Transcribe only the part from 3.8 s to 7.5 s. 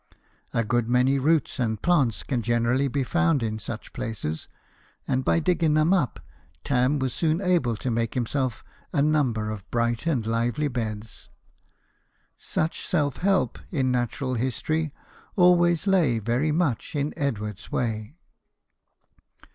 places, and by digging them up, Tarn was soon